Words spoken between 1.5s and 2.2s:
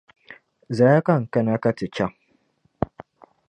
ka ti chaŋ